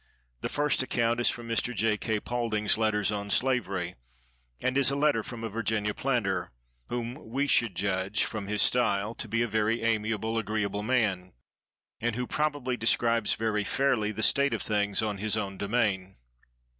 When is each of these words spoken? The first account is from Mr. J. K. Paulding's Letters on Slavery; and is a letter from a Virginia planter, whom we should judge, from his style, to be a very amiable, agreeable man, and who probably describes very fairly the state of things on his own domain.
The 0.39 0.49
first 0.49 0.81
account 0.81 1.19
is 1.19 1.29
from 1.29 1.47
Mr. 1.47 1.75
J. 1.75 1.95
K. 1.95 2.19
Paulding's 2.19 2.75
Letters 2.75 3.11
on 3.11 3.29
Slavery; 3.29 3.93
and 4.59 4.75
is 4.75 4.89
a 4.89 4.95
letter 4.95 5.21
from 5.21 5.43
a 5.43 5.47
Virginia 5.47 5.93
planter, 5.93 6.51
whom 6.87 7.29
we 7.29 7.45
should 7.45 7.75
judge, 7.75 8.23
from 8.25 8.47
his 8.47 8.63
style, 8.63 9.13
to 9.13 9.27
be 9.27 9.43
a 9.43 9.47
very 9.47 9.83
amiable, 9.83 10.39
agreeable 10.39 10.81
man, 10.81 11.33
and 11.99 12.15
who 12.15 12.25
probably 12.25 12.75
describes 12.75 13.35
very 13.35 13.63
fairly 13.63 14.11
the 14.11 14.23
state 14.23 14.55
of 14.55 14.63
things 14.63 15.03
on 15.03 15.19
his 15.19 15.37
own 15.37 15.55
domain. 15.59 16.15